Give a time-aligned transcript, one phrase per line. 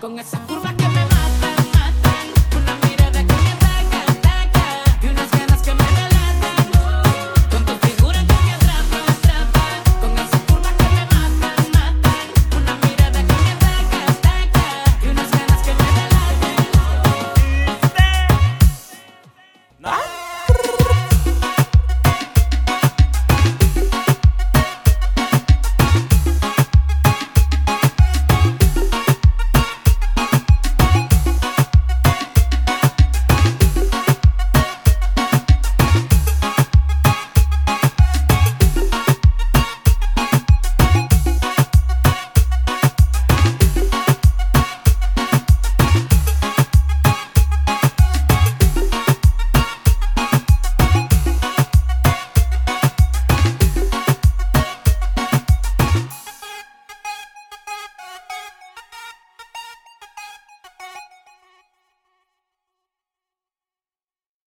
[0.00, 0.77] con esa curva